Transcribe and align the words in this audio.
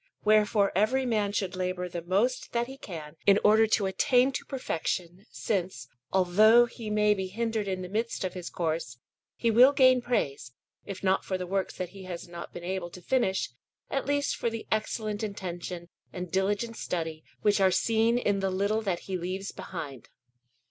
Wherefore 0.25 0.71
every 0.75 1.05
man 1.05 1.31
should 1.31 1.55
labour 1.55 1.87
the 1.87 2.01
most 2.01 2.53
that 2.53 2.65
he 2.65 2.75
can 2.75 3.17
in 3.27 3.37
order 3.43 3.67
to 3.67 3.85
attain 3.85 4.31
to 4.31 4.43
perfection, 4.45 5.27
since, 5.29 5.89
although 6.11 6.65
he 6.65 6.89
may 6.89 7.13
be 7.13 7.27
hindered 7.27 7.67
in 7.67 7.83
the 7.83 7.87
midst 7.87 8.23
of 8.23 8.33
his 8.33 8.49
course, 8.49 8.97
he 9.35 9.51
will 9.51 9.71
gain 9.73 10.01
praise, 10.01 10.53
if 10.87 11.03
not 11.03 11.23
for 11.23 11.37
the 11.37 11.45
works 11.45 11.75
that 11.77 11.89
he 11.89 12.05
has 12.05 12.27
not 12.27 12.51
been 12.51 12.63
able 12.63 12.89
to 12.89 12.99
finish, 12.99 13.51
at 13.91 14.07
least 14.07 14.35
for 14.35 14.49
the 14.49 14.65
excellent 14.71 15.21
intention 15.21 15.87
and 16.11 16.31
diligent 16.31 16.77
study 16.77 17.23
which 17.43 17.61
are 17.61 17.69
seen 17.69 18.17
in 18.17 18.39
the 18.39 18.49
little 18.49 18.81
that 18.81 19.01
he 19.01 19.19
leaves 19.19 19.51
behind. 19.51 20.09